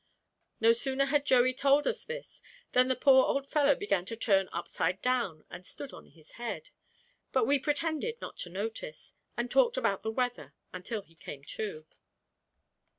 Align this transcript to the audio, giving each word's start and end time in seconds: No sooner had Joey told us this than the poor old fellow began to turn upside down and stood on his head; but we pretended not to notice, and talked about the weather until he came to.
No 0.59 0.71
sooner 0.71 1.05
had 1.05 1.27
Joey 1.27 1.53
told 1.53 1.85
us 1.85 2.03
this 2.03 2.41
than 2.71 2.87
the 2.87 2.95
poor 2.95 3.23
old 3.25 3.45
fellow 3.45 3.75
began 3.75 4.03
to 4.05 4.15
turn 4.15 4.49
upside 4.51 4.99
down 5.03 5.45
and 5.47 5.63
stood 5.63 5.93
on 5.93 6.07
his 6.07 6.31
head; 6.41 6.71
but 7.31 7.45
we 7.45 7.59
pretended 7.59 8.19
not 8.19 8.35
to 8.37 8.49
notice, 8.49 9.13
and 9.37 9.51
talked 9.51 9.77
about 9.77 10.01
the 10.01 10.09
weather 10.09 10.55
until 10.73 11.03
he 11.03 11.13
came 11.13 11.43
to. 11.43 11.85